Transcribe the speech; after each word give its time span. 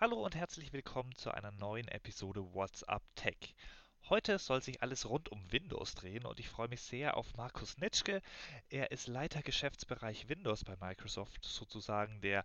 Hallo 0.00 0.24
und 0.24 0.36
herzlich 0.36 0.72
willkommen 0.72 1.12
zu 1.16 1.32
einer 1.32 1.50
neuen 1.50 1.88
Episode 1.88 2.54
WhatsApp 2.54 3.02
Tech. 3.16 3.56
Heute 4.08 4.38
soll 4.38 4.62
sich 4.62 4.80
alles 4.80 5.08
rund 5.08 5.28
um 5.32 5.50
Windows 5.50 5.96
drehen 5.96 6.24
und 6.24 6.38
ich 6.38 6.48
freue 6.48 6.68
mich 6.68 6.82
sehr 6.82 7.16
auf 7.16 7.34
Markus 7.36 7.76
Nitschke. 7.78 8.22
Er 8.68 8.92
ist 8.92 9.08
Leiter 9.08 9.42
Geschäftsbereich 9.42 10.28
Windows 10.28 10.62
bei 10.62 10.76
Microsoft, 10.76 11.44
sozusagen 11.44 12.20
der 12.20 12.44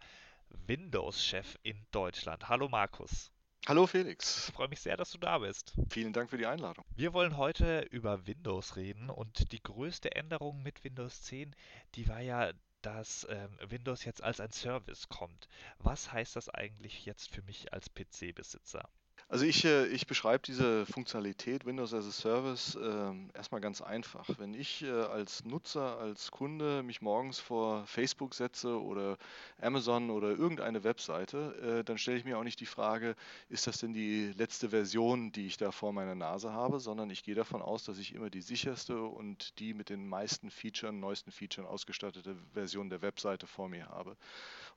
Windows-Chef 0.66 1.60
in 1.62 1.86
Deutschland. 1.92 2.50
Hallo 2.50 2.70
Markus. 2.70 3.30
Hallo 3.68 3.86
Felix. 3.86 4.48
Ich 4.48 4.56
freue 4.56 4.70
mich 4.70 4.82
sehr, 4.82 4.98
dass 4.98 5.12
du 5.12 5.20
da 5.20 5.38
bist. 5.38 5.76
Vielen 5.92 6.12
Dank 6.12 6.32
für 6.32 6.40
die 6.40 6.48
Einladung. 6.48 6.84
Wir 6.96 7.14
wollen 7.14 7.38
heute 7.38 7.82
über 7.92 8.26
Windows 8.26 8.78
reden 8.78 9.12
und 9.12 9.52
die 9.52 9.62
größte 9.62 10.16
Änderung 10.16 10.64
mit 10.64 10.84
Windows 10.84 11.22
10, 11.22 11.56
die 11.94 12.08
war 12.08 12.20
ja 12.20 12.52
dass 12.84 13.26
ähm, 13.30 13.58
Windows 13.62 14.06
jetzt 14.06 14.22
als 14.24 14.40
ein 14.40 14.52
Service 14.52 15.10
kommt. 15.10 15.48
Was 15.80 16.12
heißt 16.12 16.36
das 16.36 16.50
eigentlich 16.50 17.06
jetzt 17.06 17.34
für 17.34 17.42
mich 17.42 17.74
als 17.74 17.90
PC-Besitzer? 17.94 18.88
Also 19.34 19.46
ich, 19.46 19.66
äh, 19.66 19.88
ich 19.88 20.06
beschreibe 20.06 20.44
diese 20.46 20.86
Funktionalität 20.86 21.66
Windows 21.66 21.92
as 21.92 22.06
a 22.06 22.12
Service 22.12 22.76
äh, 22.76 23.36
erstmal 23.36 23.62
ganz 23.62 23.82
einfach. 23.82 24.30
Wenn 24.38 24.54
ich 24.54 24.84
äh, 24.84 24.92
als 24.92 25.44
Nutzer, 25.44 25.98
als 25.98 26.30
Kunde 26.30 26.84
mich 26.84 27.02
morgens 27.02 27.40
vor 27.40 27.84
Facebook 27.88 28.36
setze 28.36 28.80
oder 28.80 29.18
Amazon 29.60 30.12
oder 30.12 30.30
irgendeine 30.30 30.84
Webseite, 30.84 31.80
äh, 31.80 31.84
dann 31.84 31.98
stelle 31.98 32.20
ich 32.20 32.26
mir 32.26 32.38
auch 32.38 32.44
nicht 32.44 32.60
die 32.60 32.68
Frage, 32.68 33.16
ist 33.50 33.66
das 33.66 33.80
denn 33.80 33.92
die 33.92 34.32
letzte 34.38 34.70
Version, 34.70 35.32
die 35.32 35.48
ich 35.48 35.58
da 35.58 35.72
vor 35.72 35.94
meiner 35.94 36.14
Nase 36.14 36.54
habe, 36.54 36.80
sondern 36.80 37.10
ich 37.10 37.24
gehe 37.24 37.34
davon 37.34 37.64
aus, 37.64 37.86
dass 37.86 37.98
ich 37.98 38.14
immer 38.14 38.30
die 38.30 38.44
sicherste 38.44 39.02
und 39.02 39.58
die 39.58 39.74
mit 39.74 39.90
den 39.90 40.08
meisten 40.08 40.52
Features, 40.52 40.94
neuesten 40.94 41.32
Features 41.32 41.66
ausgestattete 41.66 42.36
Version 42.54 42.92
der 42.92 43.02
Webseite 43.02 43.48
vor 43.48 43.68
mir 43.68 43.88
habe. 43.88 44.16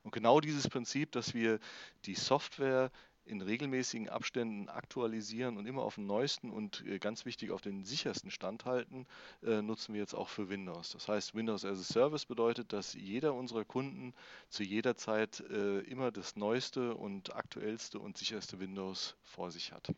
Und 0.01 0.13
genau 0.13 0.39
dieses 0.39 0.67
Prinzip, 0.67 1.11
dass 1.11 1.35
wir 1.35 1.59
die 2.05 2.15
Software 2.15 2.89
in 3.27 3.41
regelmäßigen 3.41 4.09
Abständen 4.09 4.69
aktualisieren 4.69 5.57
und 5.57 5.65
immer 5.65 5.83
auf 5.83 5.95
dem 5.95 6.05
neuesten 6.05 6.49
und 6.49 6.83
äh, 6.85 6.99
ganz 6.99 7.25
wichtig 7.25 7.51
auf 7.51 7.61
den 7.61 7.83
sichersten 7.83 8.31
Stand 8.31 8.65
halten, 8.65 9.05
äh, 9.43 9.61
nutzen 9.61 9.93
wir 9.93 10.01
jetzt 10.01 10.13
auch 10.13 10.29
für 10.29 10.49
Windows. 10.49 10.91
Das 10.91 11.07
heißt, 11.07 11.35
Windows 11.35 11.65
as 11.65 11.79
a 11.79 11.83
Service 11.83 12.25
bedeutet, 12.25 12.73
dass 12.73 12.93
jeder 12.93 13.33
unserer 13.33 13.65
Kunden 13.65 14.13
zu 14.49 14.63
jeder 14.63 14.95
Zeit 14.95 15.41
äh, 15.41 15.79
immer 15.79 16.11
das 16.11 16.35
neueste 16.35 16.95
und 16.95 17.35
aktuellste 17.35 17.99
und 17.99 18.17
sicherste 18.17 18.59
Windows 18.59 19.15
vor 19.23 19.51
sich 19.51 19.71
hat. 19.71 19.93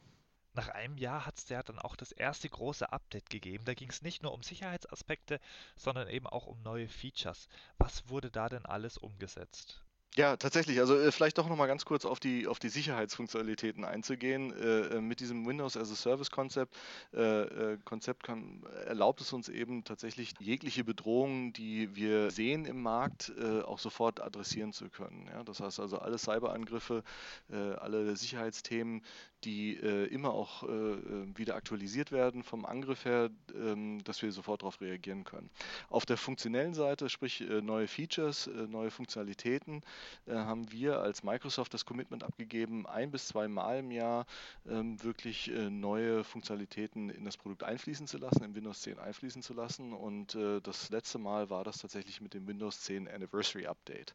Nach 0.54 0.70
einem 0.70 0.98
Jahr 0.98 1.26
hat 1.26 1.38
es 1.38 1.48
ja 1.50 1.62
dann 1.62 1.80
auch 1.80 1.96
das 1.96 2.12
erste 2.12 2.50
große 2.50 2.92
Update 2.92 3.30
gegeben. 3.30 3.66
Da 3.66 3.76
ging 3.76 3.90
es 3.90 4.02
nicht 4.02 4.24
nur 4.24 4.34
um 4.34 4.44
Sicherheitsaspekte, 4.44 5.40
sondern 5.76 6.10
eben 6.10 6.28
auch 6.28 6.48
um 6.48 6.62
neue 6.64 6.90
Features. 6.90 7.48
Was 7.78 8.10
wurde 8.10 8.32
da 8.32 8.50
denn 8.50 8.66
alles 8.66 8.98
umgesetzt? 8.98 9.86
Ja, 10.16 10.38
tatsächlich. 10.38 10.80
Also 10.80 10.98
äh, 10.98 11.12
vielleicht 11.12 11.38
doch 11.38 11.48
nochmal 11.48 11.68
ganz 11.68 11.86
kurz 11.86 12.04
auf 12.04 12.20
die, 12.20 12.48
auf 12.48 12.58
die 12.58 12.70
Sicherheitsfunktionalitäten 12.70 13.86
einzugehen. 13.86 14.52
Äh, 14.52 14.98
äh, 14.98 15.02
mit 15.02 15.20
diesem 15.20 15.46
Windows 15.46 15.78
as 15.78 15.92
a 15.92 15.96
Service 15.96 16.32
Konzept, 16.32 16.76
äh, 17.14 17.74
äh, 17.74 17.78
Konzept 17.86 18.24
kann, 18.24 18.64
erlaubt 18.86 19.22
es 19.22 19.32
uns 19.34 19.50
eben 19.50 19.84
tatsächlich 19.84 20.34
jegliche 20.40 20.84
Bedrohungen, 20.84 21.54
die 21.54 21.96
wir 21.96 22.32
sehen 22.32 22.66
im 22.66 22.82
Markt, 22.82 23.32
auch 23.66 23.80
sofort 23.80 24.22
adressieren 24.22 24.74
zu 24.74 24.90
können. 24.90 25.28
Ja? 25.32 25.44
Das 25.44 25.60
heißt 25.60 25.80
also 25.80 26.00
alle 26.00 26.18
Cyberangriffe, 26.18 27.04
alle 27.50 28.16
Sicherheitsthemen, 28.16 29.04
die 29.46 29.76
immer 29.76 30.34
auch 30.34 30.64
wieder 30.64 31.56
aktualisiert 31.56 32.12
werden 32.12 32.44
vom 32.44 32.66
Angriff 32.66 33.06
her, 33.06 33.30
ähm, 33.56 34.04
dass 34.04 34.22
wir 34.22 34.32
sofort 34.32 34.62
darauf 34.62 34.82
reagieren 34.82 35.24
können. 35.24 35.50
Auf 35.90 36.06
der 36.06 36.18
funktionellen 36.18 36.74
Seite, 36.74 37.10
sprich 37.10 37.42
neue 37.62 37.88
Features, 37.88 38.50
neue 38.68 38.92
Funktionalitäten, 38.92 39.82
äh, 40.26 40.34
haben 40.34 40.72
wir 40.72 41.00
als 41.00 41.24
Microsoft 41.24 41.74
das 41.74 41.86
Commitment 41.86 42.24
abgegeben, 42.24 42.86
ein 42.88 43.12
bis 43.12 43.28
zwei 43.28 43.48
Mal 43.48 43.80
im 43.80 43.92
Jahr 43.92 44.26
ähm, 44.68 45.02
wirklich 45.04 45.50
äh, 45.52 45.70
neue 45.70 46.24
Funktionalitäten 46.24 47.10
in 47.10 47.26
das 47.26 47.38
Produkt 47.38 47.64
einfließen 47.64 48.08
zu 48.08 48.18
lassen, 48.18 48.44
in 48.44 48.56
Windows 48.56 48.82
10 48.82 49.00
einfließen 49.00 49.42
zu 49.42 49.54
lassen. 49.54 49.94
Und 49.94 50.36
äh, 50.36 50.62
das 50.62 50.90
letzte 50.90 51.18
Mal 51.18 51.50
war 51.50 51.64
das 51.64 51.80
tatsächlich 51.80 52.22
mit 52.22 52.34
dem 52.34 52.48
Windows 52.48 52.82
10 52.82 53.08
Anniversary 53.08 53.68
Update. 53.68 54.14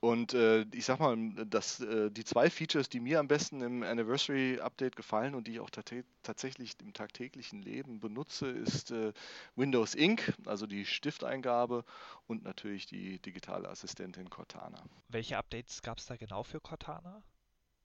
Und 0.00 0.34
äh, 0.34 0.62
ich 0.72 0.84
sag 0.84 0.98
mal, 0.98 1.16
dass 1.46 1.80
äh, 1.80 2.10
die 2.10 2.24
zwei 2.24 2.50
Features, 2.50 2.88
die 2.88 3.00
mir 3.00 3.20
am 3.20 3.28
besten 3.28 3.62
im 3.62 3.82
Anniversary 3.82 4.60
Update 4.60 4.96
gefallen 4.96 5.34
und 5.34 5.46
die 5.46 5.52
ich 5.52 5.60
auch 5.60 5.70
tatsächlich 5.70 6.74
im 6.82 6.92
tagtäglichen 6.92 7.62
Leben 7.62 8.00
benutze, 8.00 8.48
ist 8.48 8.90
äh, 8.90 9.12
Windows 9.56 9.94
Ink, 9.94 10.34
also 10.44 10.66
die 10.66 10.84
Stifteingabe 10.84 11.84
und 12.26 12.44
natürlich 12.44 12.86
die 12.86 13.18
digitale 13.20 13.68
Assistentin 13.68 14.28
Cortana. 14.28 14.82
Welche 15.08 15.38
Updates 15.38 15.80
gab 15.80 15.98
es 15.98 16.06
da 16.06 16.16
genau 16.16 16.42
für 16.42 16.60
Cortana? 16.60 17.22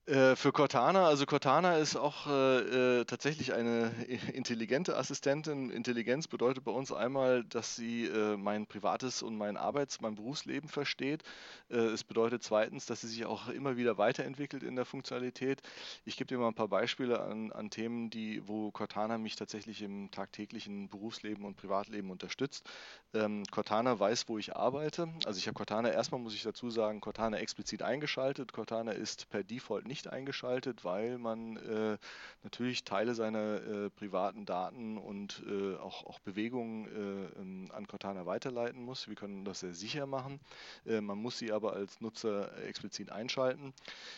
Äh, 0.09 0.35
für 0.35 0.51
Cortana, 0.51 1.05
also 1.05 1.27
Cortana 1.27 1.77
ist 1.77 1.95
auch 1.95 2.25
äh, 2.25 3.01
äh, 3.01 3.05
tatsächlich 3.05 3.53
eine 3.53 3.91
intelligente 4.33 4.97
Assistentin. 4.97 5.69
Intelligenz 5.69 6.27
bedeutet 6.27 6.63
bei 6.63 6.71
uns 6.71 6.91
einmal, 6.91 7.43
dass 7.43 7.75
sie 7.75 8.05
äh, 8.05 8.35
mein 8.35 8.65
privates 8.65 9.21
und 9.21 9.37
mein 9.37 9.55
Arbeits-, 9.55 10.01
mein 10.01 10.15
Berufsleben 10.15 10.67
versteht. 10.67 11.21
Äh, 11.69 11.75
es 11.75 12.03
bedeutet 12.03 12.41
zweitens, 12.41 12.87
dass 12.87 13.01
sie 13.01 13.07
sich 13.07 13.25
auch 13.25 13.49
immer 13.49 13.77
wieder 13.77 13.99
weiterentwickelt 13.99 14.63
in 14.63 14.75
der 14.75 14.85
Funktionalität. 14.85 15.61
Ich 16.05 16.17
gebe 16.17 16.27
dir 16.27 16.39
mal 16.39 16.47
ein 16.47 16.55
paar 16.55 16.69
Beispiele 16.69 17.21
an, 17.21 17.51
an 17.51 17.69
Themen, 17.69 18.09
die, 18.09 18.41
wo 18.47 18.71
Cortana 18.71 19.19
mich 19.19 19.35
tatsächlich 19.35 19.83
im 19.83 20.09
tagtäglichen 20.09 20.89
Berufsleben 20.89 21.45
und 21.45 21.55
Privatleben 21.55 22.09
unterstützt. 22.09 22.67
Ähm, 23.13 23.43
Cortana 23.51 23.99
weiß, 23.99 24.27
wo 24.27 24.39
ich 24.39 24.55
arbeite. 24.55 25.09
Also 25.25 25.37
ich 25.37 25.45
habe 25.45 25.53
Cortana 25.53 25.91
erstmal, 25.91 26.19
muss 26.19 26.33
ich 26.33 26.41
dazu 26.41 26.71
sagen, 26.71 26.99
Cortana 26.99 27.37
explizit 27.37 27.83
eingeschaltet. 27.83 28.53
Cortana 28.53 28.93
ist 28.93 29.29
per 29.29 29.43
Default 29.43 29.85
nicht 29.85 29.98
nicht 29.99 30.13
eingeschaltet, 30.13 30.85
weil 30.85 31.17
man 31.17 31.57
äh, 31.57 31.97
natürlich 32.43 32.85
Teile 32.85 33.15
seiner 33.15 33.61
äh, 33.61 33.89
privaten 33.89 34.45
Daten 34.45 34.97
und 34.97 35.43
äh, 35.45 35.75
auch, 35.75 36.05
auch 36.05 36.19
Bewegungen 36.19 36.85
äh, 36.85 37.39
ähm, 37.41 37.69
an 37.73 37.85
Cortana 37.85 38.25
weiterleiten 38.25 38.81
muss. 38.81 39.09
Wir 39.09 39.15
können 39.15 39.43
das 39.43 39.59
sehr 39.59 39.73
sicher 39.73 40.05
machen. 40.05 40.39
Äh, 40.85 41.01
man 41.01 41.17
muss 41.17 41.37
sie 41.37 41.51
aber 41.51 41.73
als 41.73 41.99
Nutzer 41.99 42.57
explizit 42.65 43.11
einschalten. 43.11 43.73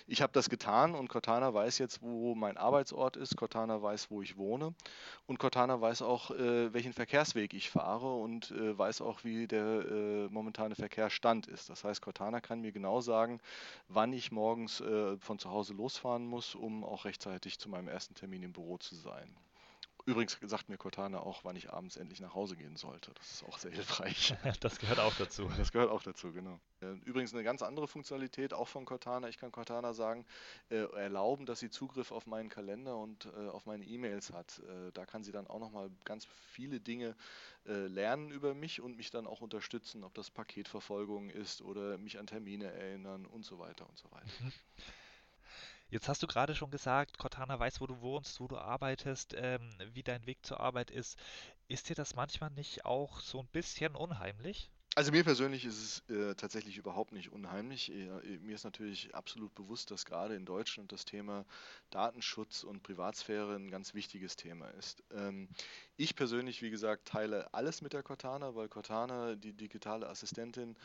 Ich 0.06 0.22
habe 0.22 0.34
das 0.34 0.50
getan 0.50 0.94
und 0.94 1.08
Cortana 1.08 1.52
weiß 1.54 1.80
jetzt, 1.80 2.02
wo 2.04 2.36
mein 2.36 2.58
Arbeitsort 2.58 3.18
ist. 3.18 3.36
Cortana 3.36 3.82
weiß, 3.82 4.12
wo 4.12 4.22
ich 4.22 4.38
wohne. 4.38 4.76
Und 5.26 5.40
Cortana 5.40 5.82
weiß 5.82 6.04
auch, 6.04 6.30
äh, 6.32 6.72
welchen 6.74 6.94
Verkehrsweg 6.94 7.54
ich 7.56 7.72
fahre 7.72 8.16
und 8.16 8.52
weiß 8.52 9.02
auch, 9.02 9.24
wie 9.24 9.48
der 9.48 10.30
momentane 10.30 10.76
Verkehrsstand 10.76 11.48
ist. 11.48 11.70
Das 11.70 11.84
heißt, 11.84 12.02
Cortana 12.02 12.42
kann 12.42 12.62
mir 12.62 12.72
genau 12.72 13.02
sagen, 13.02 13.40
wann 13.88 14.14
ich 14.14 14.32
morgens 14.32 14.84
von 15.20 15.40
zu 15.40 15.50
Hause 15.50 15.61
Hause 15.62 15.74
losfahren 15.74 16.26
muss, 16.26 16.56
um 16.56 16.84
auch 16.84 17.06
rechtzeitig 17.06 17.60
zu 17.60 17.70
meinem 17.70 17.88
ersten 17.88 18.16
Termin 18.16 18.42
im 18.42 18.52
Büro 18.52 18.80
zu 18.80 18.96
sein. 18.96 19.32
Übrigens 20.08 20.40
sagt 20.42 20.70
mir 20.70 20.78
Cortana 20.78 21.20
auch, 21.20 21.44
wann 21.44 21.56
ich 21.56 21.72
abends 21.72 21.98
endlich 21.98 22.20
nach 22.20 22.34
Hause 22.34 22.56
gehen 22.56 22.76
sollte. 22.78 23.12
Das 23.14 23.32
ist 23.34 23.44
auch 23.44 23.60
sehr 23.60 23.70
hilfreich. 23.70 24.34
das 24.60 24.80
gehört 24.80 25.00
auch 25.00 25.14
dazu. 25.14 25.48
Das 25.56 25.72
gehört 25.72 25.92
auch 25.92 26.02
dazu, 26.02 26.34
genau. 26.34 26.60
Äh, 26.82 26.94
übrigens 27.06 27.32
eine 27.36 27.44
ganz 27.44 27.62
andere 27.62 27.88
Funktionalität, 27.88 28.56
auch 28.56 28.68
von 28.68 28.86
Cortana. 28.86 29.30
Ich 29.30 29.38
kann 29.38 29.52
Cortana 29.52 29.94
sagen, 29.94 30.26
äh, 30.70 30.78
erlauben, 30.96 31.46
dass 31.46 31.60
sie 31.60 31.70
Zugriff 31.70 32.12
auf 32.12 32.26
meinen 32.26 32.50
Kalender 32.50 32.98
und 32.98 33.26
äh, 33.26 33.50
auf 33.50 33.68
meine 33.68 33.86
E-Mails 33.86 34.34
hat. 34.34 34.58
Äh, 34.68 34.92
da 34.94 35.06
kann 35.06 35.24
sie 35.24 35.32
dann 35.32 35.46
auch 35.46 35.60
nochmal 35.60 35.92
ganz 36.04 36.26
viele 36.26 36.80
Dinge 36.80 37.16
äh, 37.68 37.86
lernen 37.86 38.32
über 38.32 38.56
mich 38.56 38.82
und 38.82 38.98
mich 38.98 39.12
dann 39.12 39.28
auch 39.28 39.42
unterstützen, 39.42 40.04
ob 40.04 40.16
das 40.16 40.32
Paketverfolgung 40.32 41.30
ist 41.30 41.62
oder 41.62 42.00
mich 42.00 42.18
an 42.18 42.26
Termine 42.26 42.72
erinnern 42.72 43.28
und 43.28 43.46
so 43.46 43.60
weiter 43.60 43.88
und 43.88 44.00
so 44.00 44.10
weiter. 44.10 44.26
Mhm. 44.40 44.52
Jetzt 45.92 46.08
hast 46.08 46.24
du 46.24 46.28
gerade 46.28 46.56
schon 46.56 46.72
gesagt, 46.72 47.18
Cortana 47.18 47.60
weiß, 47.60 47.82
wo 47.82 47.86
du 47.86 48.00
wohnst, 48.00 48.40
wo 48.40 48.48
du 48.48 48.58
arbeitest, 48.58 49.36
ähm, 49.38 49.70
wie 49.94 50.04
dein 50.04 50.26
Weg 50.26 50.38
zur 50.46 50.62
Arbeit 50.62 50.90
ist. 50.90 51.20
Ist 51.68 51.90
dir 51.90 51.96
das 51.96 52.16
manchmal 52.16 52.50
nicht 52.52 52.86
auch 52.86 53.20
so 53.20 53.42
ein 53.42 53.48
bisschen 53.48 53.98
unheimlich? 53.98 54.72
Also 54.96 55.12
mir 55.12 55.26
persönlich 55.26 55.66
ist 55.66 56.04
es 56.08 56.16
äh, 56.16 56.34
tatsächlich 56.36 56.78
überhaupt 56.78 57.12
nicht 57.12 57.34
unheimlich. 57.34 57.92
Äh, 57.92 58.38
mir 58.40 58.56
ist 58.56 58.64
natürlich 58.64 59.14
absolut 59.14 59.54
bewusst, 59.54 59.92
dass 59.92 60.06
gerade 60.06 60.34
in 60.36 60.46
Deutschland 60.46 60.94
das 60.94 61.04
Thema 61.04 61.46
Datenschutz 61.90 62.64
und 62.64 62.84
Privatsphäre 62.84 63.56
ein 63.56 63.70
ganz 63.70 63.94
wichtiges 63.94 64.38
Thema 64.38 64.70
ist. 64.70 65.04
Ähm, 65.12 65.50
ich 65.98 66.16
persönlich, 66.16 66.62
wie 66.62 66.70
gesagt, 66.70 67.10
teile 67.10 67.54
alles 67.54 67.82
mit 67.82 67.92
der 67.92 68.04
Cortana, 68.04 68.56
weil 68.56 68.70
Cortana, 68.70 69.36
die 69.36 69.52
digitale 69.52 70.08
Assistentin, 70.08 70.78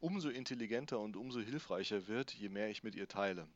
umso 0.00 0.30
intelligenter 0.30 1.00
und 1.00 1.16
umso 1.16 1.40
hilfreicher 1.40 2.06
wird, 2.06 2.32
je 2.32 2.48
mehr 2.48 2.70
ich 2.70 2.82
mit 2.82 2.94
ihr 2.94 3.08
teile. 3.08 3.46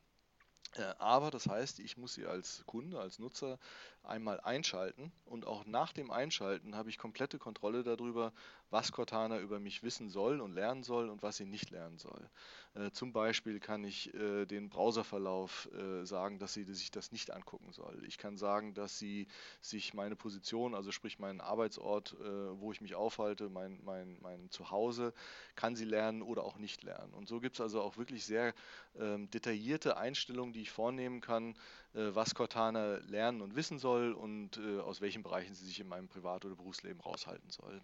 Äh, 0.71 0.93
aber 0.97 1.31
das 1.31 1.47
heißt, 1.47 1.79
ich 1.79 1.97
muss 1.97 2.13
sie 2.15 2.25
als 2.25 2.63
Kunde, 2.65 2.99
als 2.99 3.19
Nutzer 3.19 3.59
einmal 4.03 4.39
einschalten 4.41 5.11
und 5.25 5.45
auch 5.45 5.65
nach 5.65 5.93
dem 5.93 6.11
Einschalten 6.11 6.75
habe 6.75 6.89
ich 6.89 6.97
komplette 6.97 7.39
Kontrolle 7.39 7.83
darüber, 7.83 8.33
was 8.73 8.91
Cortana 8.91 9.39
über 9.39 9.59
mich 9.59 9.83
wissen 9.83 10.09
soll 10.09 10.41
und 10.41 10.51
lernen 10.51 10.81
soll 10.81 11.09
und 11.09 11.21
was 11.21 11.37
sie 11.37 11.45
nicht 11.45 11.69
lernen 11.69 11.99
soll. 11.99 12.27
Äh, 12.73 12.89
zum 12.89 13.13
Beispiel 13.13 13.59
kann 13.59 13.83
ich 13.83 14.11
äh, 14.15 14.47
den 14.47 14.69
Browserverlauf 14.69 15.69
äh, 15.73 16.05
sagen, 16.05 16.39
dass 16.39 16.53
sie 16.53 16.63
sich 16.63 16.89
das 16.89 17.11
nicht 17.11 17.29
angucken 17.29 17.71
soll. 17.71 18.03
Ich 18.07 18.17
kann 18.17 18.35
sagen, 18.35 18.73
dass 18.73 18.97
sie 18.97 19.27
sich 19.61 19.93
meine 19.93 20.15
Position, 20.15 20.73
also 20.73 20.91
sprich 20.91 21.19
meinen 21.19 21.39
Arbeitsort, 21.39 22.15
äh, 22.19 22.59
wo 22.59 22.71
ich 22.71 22.81
mich 22.81 22.95
aufhalte, 22.95 23.47
mein, 23.47 23.79
mein, 23.83 24.17
mein 24.21 24.49
Zuhause, 24.49 25.13
kann 25.55 25.75
sie 25.75 25.85
lernen 25.85 26.23
oder 26.23 26.43
auch 26.43 26.57
nicht 26.57 26.83
lernen. 26.83 27.13
Und 27.13 27.27
so 27.27 27.39
gibt 27.39 27.57
es 27.57 27.61
also 27.61 27.79
auch 27.79 27.97
wirklich 27.97 28.25
sehr 28.25 28.55
ähm, 28.97 29.29
detaillierte 29.29 29.97
Einstellungen, 29.97 30.51
die 30.51 30.61
ich 30.61 30.71
vornehmen 30.71 31.21
kann, 31.21 31.53
äh, 31.93 32.09
was 32.15 32.33
Cortana 32.33 32.97
lernen 33.07 33.41
und 33.41 33.55
wissen 33.55 33.77
soll 33.77 34.13
und 34.13 34.57
äh, 34.57 34.79
aus 34.79 34.99
welchen 34.99 35.21
Bereichen 35.21 35.53
sie 35.53 35.65
sich 35.65 35.79
in 35.79 35.87
meinem 35.87 36.07
Privat- 36.07 36.43
oder 36.43 36.55
Berufsleben 36.55 37.01
raushalten 37.01 37.51
soll. 37.51 37.79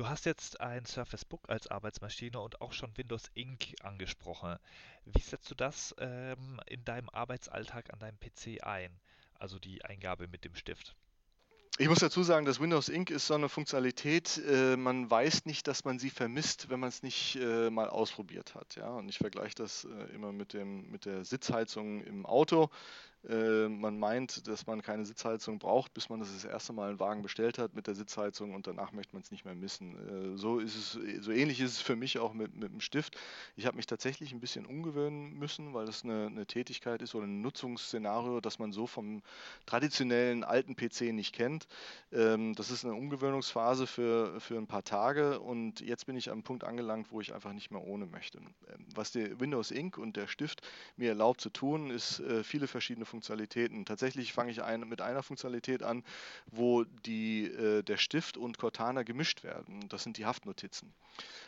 Du 0.00 0.08
hast 0.08 0.24
jetzt 0.24 0.62
ein 0.62 0.86
Surface 0.86 1.26
Book 1.26 1.50
als 1.50 1.66
Arbeitsmaschine 1.66 2.40
und 2.40 2.62
auch 2.62 2.72
schon 2.72 2.96
Windows 2.96 3.24
Ink 3.34 3.74
angesprochen. 3.82 4.56
Wie 5.04 5.20
setzt 5.20 5.50
du 5.50 5.54
das 5.54 5.94
ähm, 5.98 6.58
in 6.64 6.82
deinem 6.86 7.10
Arbeitsalltag 7.10 7.92
an 7.92 7.98
deinem 7.98 8.18
PC 8.18 8.64
ein? 8.64 8.98
Also 9.38 9.58
die 9.58 9.84
Eingabe 9.84 10.26
mit 10.26 10.46
dem 10.46 10.54
Stift. 10.54 10.96
Ich 11.76 11.86
muss 11.86 11.98
dazu 11.98 12.22
sagen, 12.22 12.46
dass 12.46 12.60
Windows 12.60 12.88
Ink 12.88 13.10
ist 13.10 13.26
so 13.26 13.34
eine 13.34 13.50
Funktionalität, 13.50 14.40
äh, 14.48 14.78
man 14.78 15.10
weiß 15.10 15.44
nicht, 15.44 15.68
dass 15.68 15.84
man 15.84 15.98
sie 15.98 16.08
vermisst, 16.08 16.70
wenn 16.70 16.80
man 16.80 16.88
es 16.88 17.02
nicht 17.02 17.36
äh, 17.36 17.68
mal 17.68 17.90
ausprobiert 17.90 18.54
hat. 18.54 18.76
Ja? 18.76 18.88
Und 18.88 19.10
ich 19.10 19.18
vergleiche 19.18 19.56
das 19.56 19.84
äh, 19.84 20.14
immer 20.14 20.32
mit, 20.32 20.54
dem, 20.54 20.90
mit 20.90 21.04
der 21.04 21.26
Sitzheizung 21.26 22.02
im 22.04 22.24
Auto. 22.24 22.70
Äh, 23.28 23.68
man 23.68 23.98
meint, 23.98 24.46
dass 24.48 24.66
man 24.66 24.80
keine 24.80 25.04
Sitzheizung 25.04 25.58
braucht, 25.58 25.92
bis 25.92 26.08
man 26.08 26.20
das, 26.20 26.32
das 26.32 26.44
erste 26.44 26.72
Mal 26.72 26.88
einen 26.88 27.00
Wagen 27.00 27.22
bestellt 27.22 27.58
hat 27.58 27.74
mit 27.74 27.86
der 27.86 27.94
Sitzheizung 27.94 28.54
und 28.54 28.66
danach 28.66 28.92
möchte 28.92 29.14
man 29.14 29.22
es 29.22 29.30
nicht 29.30 29.44
mehr 29.44 29.54
missen. 29.54 30.34
Äh, 30.34 30.38
so 30.38 30.58
ist 30.58 30.76
es, 30.76 30.98
so 31.22 31.30
ähnlich 31.30 31.60
ist 31.60 31.72
es 31.72 31.80
für 31.80 31.96
mich 31.96 32.18
auch 32.18 32.32
mit, 32.32 32.54
mit 32.56 32.72
dem 32.72 32.80
Stift. 32.80 33.18
Ich 33.56 33.66
habe 33.66 33.76
mich 33.76 33.86
tatsächlich 33.86 34.32
ein 34.32 34.40
bisschen 34.40 34.64
umgewöhnen 34.64 35.38
müssen, 35.38 35.74
weil 35.74 35.84
das 35.84 36.02
eine, 36.02 36.26
eine 36.26 36.46
Tätigkeit 36.46 37.02
ist 37.02 37.14
oder 37.14 37.26
ein 37.26 37.42
Nutzungsszenario, 37.42 38.40
das 38.40 38.58
man 38.58 38.72
so 38.72 38.86
vom 38.86 39.22
traditionellen 39.66 40.42
alten 40.42 40.74
PC 40.74 41.12
nicht 41.12 41.34
kennt. 41.34 41.66
Ähm, 42.12 42.54
das 42.54 42.70
ist 42.70 42.86
eine 42.86 42.94
Umgewöhnungsphase 42.94 43.86
für, 43.86 44.40
für 44.40 44.56
ein 44.56 44.66
paar 44.66 44.84
Tage 44.84 45.40
und 45.40 45.80
jetzt 45.80 46.06
bin 46.06 46.16
ich 46.16 46.30
am 46.30 46.42
Punkt 46.42 46.64
angelangt, 46.64 47.08
wo 47.10 47.20
ich 47.20 47.34
einfach 47.34 47.52
nicht 47.52 47.70
mehr 47.70 47.82
ohne 47.82 48.06
möchte. 48.06 48.38
Ähm, 48.38 48.86
was 48.94 49.12
der 49.12 49.38
Windows 49.40 49.70
Ink 49.70 49.98
und 49.98 50.16
der 50.16 50.26
Stift 50.26 50.66
mir 50.96 51.10
erlaubt 51.10 51.42
zu 51.42 51.50
tun, 51.50 51.90
ist 51.90 52.20
äh, 52.20 52.42
viele 52.42 52.66
verschiedene 52.66 53.09
Funktionalitäten. 53.10 53.84
Tatsächlich 53.84 54.32
fange 54.32 54.50
ich 54.50 54.62
ein, 54.62 54.88
mit 54.88 55.02
einer 55.02 55.22
Funktionalität 55.22 55.82
an, 55.82 56.02
wo 56.46 56.84
die, 56.84 57.44
äh, 57.44 57.82
der 57.82 57.98
Stift 57.98 58.36
und 58.36 58.58
Cortana 58.58 59.02
gemischt 59.02 59.44
werden. 59.44 59.88
Das 59.88 60.02
sind 60.02 60.16
die 60.16 60.24
Haftnotizen. 60.24 60.92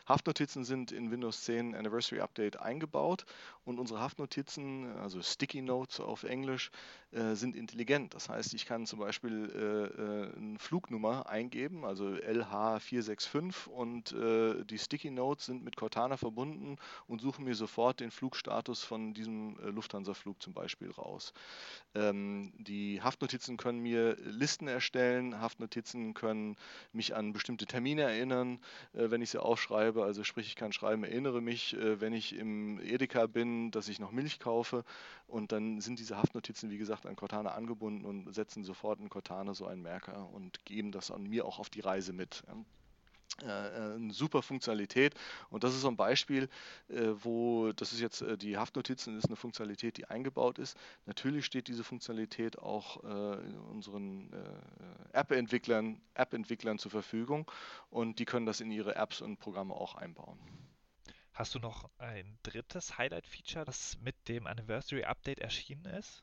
Haftnotizen 0.07 0.65
sind 0.65 0.93
in 0.93 1.11
Windows 1.11 1.43
10 1.45 1.75
Anniversary 1.75 2.21
Update 2.21 2.59
eingebaut 2.59 3.25
und 3.65 3.79
unsere 3.79 4.01
Haftnotizen, 4.01 4.97
also 4.99 5.23
Sticky 5.23 5.63
Notes 5.63 6.01
auf 6.01 6.25
Englisch, 6.25 6.71
äh, 7.13 7.35
sind 7.35 7.55
intelligent. 7.57 8.15
Das 8.15 8.29
heißt, 8.29 8.55
ich 8.55 8.67
kann 8.67 8.87
zum 8.87 8.99
Beispiel 8.99 9.51
äh, 9.55 10.03
äh 10.03 10.37
eine 10.37 10.59
Flugnummer 10.59 11.29
eingeben, 11.29 11.85
also 11.85 12.07
LH465 12.07 13.69
und 13.69 14.13
äh, 14.13 14.65
die 14.65 14.79
Sticky 14.79 15.11
Notes 15.11 15.47
sind 15.47 15.63
mit 15.63 15.77
Cortana 15.77 16.17
verbunden 16.17 16.77
und 17.07 17.21
suchen 17.21 17.45
mir 17.45 17.55
sofort 17.55 18.01
den 18.01 18.11
Flugstatus 18.11 18.83
von 18.83 19.15
diesem 19.15 19.59
äh, 19.61 19.71
Lufthansa-Flug 19.71 20.43
zum 20.43 20.55
Beispiel 20.55 20.91
raus. 20.91 21.33
Ähm, 21.95 22.53
die 22.57 23.03
Haftnotizen 23.03 23.57
können 23.57 23.81
mir 23.81 24.17
Listen 24.19 24.67
erstellen, 24.67 25.41
Haftnotizen 25.41 26.15
können 26.15 26.57
mich 26.93 27.15
an 27.15 27.33
bestimmte 27.33 27.67
Termine 27.67 28.03
erinnern, 28.03 28.61
äh, 28.95 29.11
wenn 29.11 29.21
ich 29.21 29.31
sie 29.31 29.43
aufschreibe. 29.43 30.03
Also 30.03 30.25
sprich, 30.25 30.47
ich 30.47 30.57
kann 30.57 30.73
schreiben, 30.73 31.05
erinnere 31.05 31.43
mich, 31.43 31.77
äh, 31.77 32.01
wenn 32.01 32.15
ich 32.15 32.35
im 32.35 32.81
Edeka 32.81 33.27
bin, 33.27 33.71
dass 33.71 33.89
ich 33.89 33.99
noch 33.99 34.11
Milch 34.11 34.41
kaufe. 34.41 34.85
Und 35.27 35.53
dann 35.53 35.81
sind 35.81 35.99
diese 35.99 36.17
Haftnotizen, 36.17 36.71
wie 36.71 36.79
gesagt, 36.79 37.07
an 37.07 37.17
Cortana 37.17 37.51
angebunden 37.53 38.05
und 38.05 38.33
setzen 38.35 38.65
sofort 38.65 39.01
in 39.01 39.09
Cortana 39.09 39.55
so 39.55 39.67
einen 39.67 39.83
Merker 39.83 40.31
und 40.33 40.65
geben 40.65 40.93
das 40.93 41.11
an 41.11 41.25
mir 41.25 41.45
auch 41.45 41.59
auf 41.59 41.69
die 41.69 41.81
Reise 41.81 42.13
mit. 42.13 42.43
Äh, 43.41 43.47
äh, 43.47 43.95
eine 43.95 44.13
super 44.13 44.43
Funktionalität. 44.43 45.15
Und 45.49 45.65
das 45.65 45.75
ist 45.75 45.81
so 45.81 45.89
ein 45.89 45.97
Beispiel, 45.97 46.49
äh, 46.89 47.09
wo, 47.15 47.73
das 47.73 47.93
ist 47.93 48.01
jetzt 48.01 48.25
die 48.39 48.59
Haftnotizen, 48.59 49.17
ist 49.17 49.27
eine 49.27 49.37
Funktionalität, 49.37 49.97
die 49.97 50.05
eingebaut 50.05 50.59
ist. 50.59 50.77
Natürlich 51.07 51.47
steht 51.47 51.69
diese 51.69 51.85
Funktionalität 51.85 52.59
auch 52.59 52.97
unseren 53.71 54.31
App-Entwicklern 55.13 56.01
App 56.15 56.33
-Entwicklern 56.35 56.79
zur 56.79 56.91
Verfügung 56.91 57.51
und 57.91 58.19
die 58.19 58.25
können 58.25 58.47
das 58.47 58.61
in 58.61 58.71
ihre 58.71 58.97
Apps 58.97 59.21
und 59.21 59.39
Programme 59.39 59.75
auch 59.75 59.95
einbauen. 59.95 60.39
Hast 61.33 61.55
du 61.55 61.59
noch 61.59 61.89
ein 61.99 62.39
drittes 62.43 62.99
Highlight-Feature, 62.99 63.65
das 63.65 63.99
mit 64.01 64.29
dem 64.29 64.47
Anniversary 64.47 65.05
Update 65.05 65.39
erschienen 65.41 65.87
ist? 65.87 66.23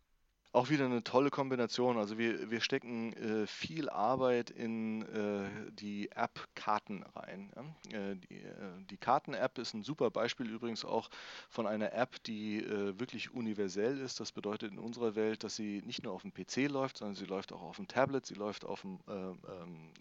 Auch 0.52 0.70
wieder 0.72 0.86
eine 0.86 1.04
tolle 1.04 1.30
Kombination. 1.30 1.98
Also 1.98 2.18
wir, 2.18 2.50
wir 2.50 2.62
stecken 2.62 3.14
äh, 3.14 3.46
viel 3.46 3.88
Arbeit 3.88 4.50
in 4.50 5.04
äh, 5.04 5.72
die 5.72 6.10
App-Karten 6.12 7.04
rein. 7.16 7.52
Ja? 7.92 8.00
Äh, 8.12 8.16
die, 8.16 8.38
äh, 8.38 8.84
Karten-App 9.00 9.58
ist 9.58 9.74
ein 9.74 9.84
super 9.84 10.12
Beispiel 10.12 10.50
übrigens 10.50 10.86
auch 10.86 11.10
von 11.50 11.68
einer 11.68 11.94
App, 11.94 12.22
die 12.24 12.60
äh, 12.60 13.00
wirklich 13.00 13.34
universell 13.34 14.00
ist. 14.00 14.20
Das 14.20 14.32
bedeutet 14.32 14.72
in 14.72 14.80
unserer 14.80 15.16
Welt, 15.16 15.44
dass 15.44 15.56
sie 15.56 15.82
nicht 15.86 16.04
nur 16.04 16.14
auf 16.14 16.22
dem 16.22 16.34
PC 16.34 16.70
läuft, 16.70 16.98
sondern 16.98 17.16
sie 17.16 17.26
läuft 17.26 17.54
auch 17.54 17.62
auf 17.62 17.78
dem 17.78 17.88
Tablet, 17.88 18.26
sie 18.26 18.36
läuft 18.36 18.66
auf 18.66 18.82
dem 18.82 19.00
ähm, 19.08 19.38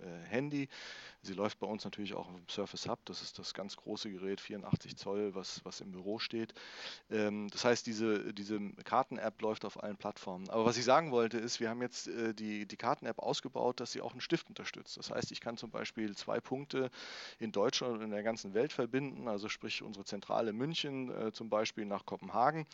äh, 0.01 0.29
Handy, 0.29 0.69
sie 1.23 1.35
läuft 1.35 1.59
bei 1.59 1.67
uns 1.67 1.85
natürlich 1.85 2.15
auch 2.15 2.29
auf 2.29 2.35
dem 2.35 2.49
Surface 2.49 2.89
Hub. 2.89 2.99
Das 3.05 3.23
ist 3.23 3.39
das 3.39 3.55
ganz 3.55 3.77
große 3.77 4.11
Gerät, 4.11 4.41
84 4.41 4.97
Zoll, 4.97 5.35
was, 5.35 5.65
was 5.65 5.81
im 5.81 5.93
Büro 5.93 6.19
steht. 6.19 6.55
Ähm, 7.11 7.49
das 7.51 7.65
heißt, 7.65 7.87
diese, 7.87 8.33
diese 8.35 8.61
Karten-App 8.85 9.41
läuft 9.41 9.65
auf 9.65 9.83
allen 9.83 9.97
Plattformen. 9.97 10.49
Aber 10.51 10.65
was 10.65 10.77
ich 10.77 10.85
sagen 10.85 11.11
wollte, 11.11 11.39
ist, 11.39 11.61
wir 11.61 11.71
haben 11.71 11.83
jetzt 11.83 12.09
äh, 12.09 12.35
die, 12.35 12.67
die 12.67 12.77
Karten-App 12.77 13.19
ausgebaut, 13.19 13.81
dass 13.81 13.93
sie 13.93 14.01
auch 14.01 14.13
einen 14.13 14.21
Stift 14.21 14.49
unterstützt. 14.49 14.97
Das 14.97 15.11
heißt, 15.11 15.33
ich 15.33 15.41
kann 15.41 15.57
zum 15.57 15.71
Beispiel 15.71 16.17
zwei 16.17 16.41
Punkte 16.41 16.91
in 17.39 17.53
Deutschland 17.53 17.95
und 17.95 18.03
in 18.03 18.11
der 18.11 18.23
ganzen 18.23 18.55
Welt 18.55 18.73
verbinden, 18.73 18.88
also 19.27 19.49
sprich 19.49 19.83
unsere 19.83 20.05
Zentrale 20.05 20.53
München 20.53 21.11
äh, 21.11 21.33
zum 21.33 21.49
Beispiel 21.49 21.85
nach 21.85 22.07
Kopenhagen, 22.07 22.67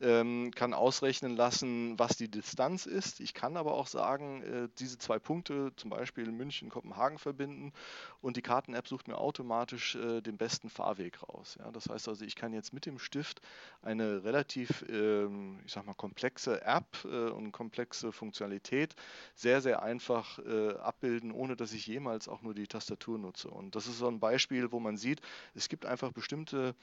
ähm, 0.00 0.50
kann 0.54 0.74
ausrechnen 0.74 1.36
lassen, 1.36 1.98
was 1.98 2.16
die 2.16 2.30
Distanz 2.30 2.86
ist. 2.86 3.20
Ich 3.20 3.34
kann 3.34 3.56
aber 3.56 3.74
auch 3.74 3.86
sagen, 3.86 4.42
äh, 4.42 4.68
diese 4.78 4.98
zwei 4.98 5.18
Punkte, 5.18 5.72
zum 5.76 5.90
Beispiel 5.90 6.30
München, 6.30 6.68
Kopenhagen 6.68 7.18
verbinden 7.18 7.72
und 8.20 8.36
die 8.36 8.42
Karten-App 8.42 8.86
sucht 8.86 9.08
mir 9.08 9.18
automatisch 9.18 9.96
äh, 9.96 10.20
den 10.20 10.36
besten 10.36 10.70
Fahrweg 10.70 11.22
raus. 11.22 11.56
Ja? 11.58 11.70
Das 11.72 11.88
heißt 11.88 12.08
also, 12.08 12.24
ich 12.24 12.36
kann 12.36 12.52
jetzt 12.52 12.72
mit 12.72 12.86
dem 12.86 12.98
Stift 12.98 13.40
eine 13.82 14.24
relativ, 14.24 14.84
ähm, 14.88 15.58
ich 15.66 15.72
sag 15.72 15.86
mal, 15.86 15.94
komplexe 15.94 16.62
App 16.62 16.86
äh, 17.04 17.30
und 17.30 17.52
komplexe 17.52 18.12
Funktionalität 18.12 18.94
sehr, 19.34 19.60
sehr 19.60 19.82
einfach 19.82 20.38
äh, 20.40 20.74
abbilden, 20.74 21.32
ohne 21.32 21.56
dass 21.56 21.72
ich 21.72 21.86
jemals 21.86 22.28
auch 22.28 22.42
nur 22.42 22.54
die 22.54 22.66
Tastatur 22.66 23.18
nutze. 23.18 23.48
Und 23.48 23.74
das 23.74 23.86
ist 23.86 23.98
so 23.98 24.08
ein 24.08 24.20
Beispiel, 24.20 24.70
wo 24.72 24.80
man 24.80 24.96
sieht, 24.96 25.20
es 25.58 25.68
gibt 25.68 25.84
einfach 25.84 26.12
bestimmte 26.12 26.74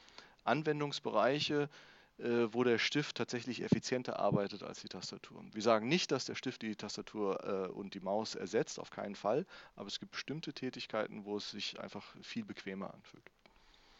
Anwendungsbereiche, 0.43 1.69
äh, 2.17 2.47
wo 2.51 2.63
der 2.63 2.77
Stift 2.77 3.17
tatsächlich 3.17 3.61
effizienter 3.61 4.19
arbeitet 4.19 4.63
als 4.63 4.81
die 4.81 4.87
Tastatur. 4.87 5.43
Wir 5.51 5.61
sagen 5.61 5.87
nicht, 5.87 6.11
dass 6.11 6.25
der 6.25 6.35
Stift 6.35 6.61
die 6.61 6.75
Tastatur 6.75 7.43
äh, 7.43 7.71
und 7.71 7.93
die 7.93 7.99
Maus 7.99 8.35
ersetzt, 8.35 8.79
auf 8.79 8.89
keinen 8.89 9.15
Fall, 9.15 9.45
aber 9.75 9.87
es 9.87 9.99
gibt 9.99 10.11
bestimmte 10.11 10.53
Tätigkeiten, 10.53 11.25
wo 11.25 11.37
es 11.37 11.51
sich 11.51 11.79
einfach 11.79 12.05
viel 12.21 12.45
bequemer 12.45 12.93
anfühlt. 12.93 13.23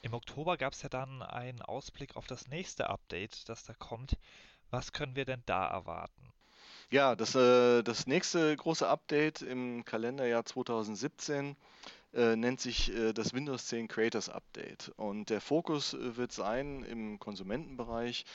Im 0.02 0.14
Oktober 0.14 0.56
gab 0.56 0.74
es 0.74 0.84
ja 0.84 0.90
dann 0.90 1.24
einen 1.24 1.62
Ausblick 1.62 2.16
auf 2.16 2.28
das 2.28 2.48
nächste 2.48 2.90
Update, 2.90 3.50
das 3.50 3.64
da 3.64 3.74
kommt. 3.74 4.18
Was 4.70 4.92
können 4.92 5.16
wir 5.16 5.26
denn 5.26 5.42
da 5.46 5.68
erwarten? 5.68 6.32
Ja, 6.92 7.16
das, 7.16 7.34
äh, 7.36 7.82
das 7.82 8.06
nächste 8.06 8.56
große 8.56 8.88
Update 8.88 9.42
im 9.42 9.84
Kalenderjahr 9.84 10.46
2017 10.46 11.56
äh, 12.16 12.38
nennt 12.38 12.62
sich 12.62 12.96
äh, 12.96 13.12
das 13.12 13.34
Windows 13.34 13.68
10 13.68 13.90
Creators 13.90 14.30
Update. 14.30 14.90
Und 14.96 15.30
der 15.30 15.42
Fokus 15.42 15.94
äh, 15.94 16.16
wird 16.16 16.32
sein 16.32 16.84
im 16.84 17.20
Konsumentenbereich 17.20 18.26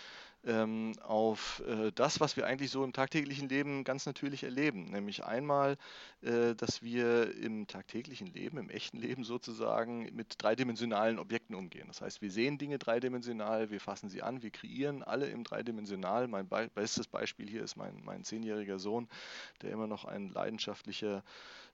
ähm, 0.44 0.94
auf 1.02 1.62
das, 1.96 2.18
was 2.18 2.34
wir 2.38 2.46
eigentlich 2.46 2.70
so 2.70 2.82
im 2.82 2.94
tagtäglichen 2.94 3.50
Leben 3.50 3.84
ganz 3.84 4.06
natürlich 4.06 4.42
erleben. 4.42 4.86
Nämlich 4.86 5.22
einmal, 5.22 5.76
dass 6.22 6.80
wir 6.80 7.36
im 7.36 7.66
tagtäglichen 7.66 8.26
Leben, 8.28 8.56
im 8.56 8.70
echten 8.70 8.96
Leben 8.96 9.22
sozusagen, 9.22 10.08
mit 10.14 10.42
dreidimensionalen 10.42 11.18
Objekten 11.18 11.54
umgehen. 11.54 11.88
Das 11.88 12.00
heißt, 12.00 12.22
wir 12.22 12.30
sehen 12.30 12.56
Dinge 12.56 12.78
dreidimensional, 12.78 13.70
wir 13.70 13.80
fassen 13.80 14.08
sie 14.08 14.22
an, 14.22 14.42
wir 14.42 14.50
kreieren 14.50 15.02
alle 15.02 15.26
im 15.26 15.44
dreidimensional. 15.44 16.26
Mein 16.26 16.48
Be 16.48 16.70
bestes 16.74 17.06
Beispiel 17.06 17.46
hier 17.46 17.62
ist 17.62 17.76
mein, 17.76 18.00
mein 18.02 18.24
zehnjähriger 18.24 18.78
Sohn, 18.78 19.10
der 19.60 19.72
immer 19.72 19.86
noch 19.86 20.06
ein 20.06 20.30
leidenschaftlicher 20.30 21.22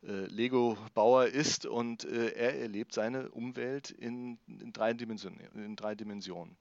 Lego-Bauer 0.03 1.27
ist 1.27 1.67
und 1.67 2.05
äh, 2.05 2.29
er 2.33 2.61
erlebt 2.61 2.93
seine 2.95 3.31
Umwelt 3.31 3.91
in, 3.91 4.39
in, 4.47 4.73
drei, 4.73 4.93
Dimensionen, 4.93 5.41
in 5.55 5.77
drei 5.77 5.95
Dimensionen. 5.95 6.57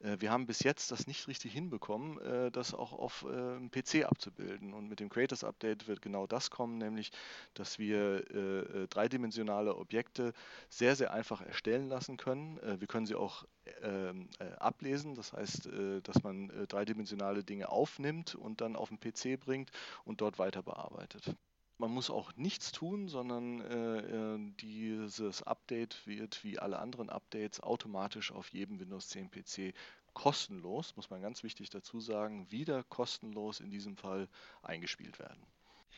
Äh, 0.00 0.16
wir 0.20 0.30
haben 0.30 0.46
bis 0.46 0.60
jetzt 0.62 0.90
das 0.90 1.06
nicht 1.06 1.26
richtig 1.28 1.52
hinbekommen, 1.52 2.20
äh, 2.20 2.50
das 2.50 2.74
auch 2.74 2.92
auf 2.92 3.24
äh, 3.24 3.68
PC 3.68 4.04
abzubilden. 4.04 4.72
Und 4.74 4.88
mit 4.88 5.00
dem 5.00 5.08
Creators 5.08 5.44
Update 5.44 5.88
wird 5.88 6.02
genau 6.02 6.26
das 6.26 6.50
kommen, 6.50 6.78
nämlich, 6.78 7.10
dass 7.54 7.78
wir 7.78 8.24
äh, 8.30 8.82
äh, 8.82 8.88
dreidimensionale 8.88 9.76
Objekte 9.76 10.32
sehr, 10.68 10.96
sehr 10.96 11.12
einfach 11.12 11.40
erstellen 11.40 11.88
lassen 11.88 12.16
können. 12.16 12.58
Äh, 12.58 12.80
wir 12.80 12.86
können 12.86 13.06
sie 13.06 13.14
auch 13.14 13.44
ähm, 13.82 14.28
ablesen, 14.58 15.14
das 15.14 15.32
heißt, 15.32 15.70
dass 16.02 16.22
man 16.22 16.52
dreidimensionale 16.68 17.44
Dinge 17.44 17.70
aufnimmt 17.70 18.34
und 18.34 18.60
dann 18.60 18.76
auf 18.76 18.90
den 18.90 19.00
PC 19.00 19.40
bringt 19.40 19.70
und 20.04 20.20
dort 20.20 20.38
weiter 20.38 20.62
bearbeitet. 20.62 21.34
Man 21.78 21.90
muss 21.90 22.08
auch 22.08 22.34
nichts 22.36 22.70
tun, 22.70 23.08
sondern 23.08 23.60
äh, 23.60 24.54
dieses 24.60 25.42
Update 25.42 26.06
wird 26.06 26.44
wie 26.44 26.58
alle 26.58 26.78
anderen 26.78 27.10
Updates 27.10 27.60
automatisch 27.60 28.30
auf 28.30 28.48
jedem 28.48 28.78
Windows 28.78 29.08
10 29.08 29.30
PC 29.30 29.74
kostenlos, 30.12 30.94
muss 30.94 31.10
man 31.10 31.20
ganz 31.20 31.42
wichtig 31.42 31.70
dazu 31.70 32.00
sagen, 32.00 32.50
wieder 32.50 32.84
kostenlos 32.84 33.60
in 33.60 33.70
diesem 33.70 33.96
Fall 33.96 34.28
eingespielt 34.62 35.18
werden. 35.18 35.44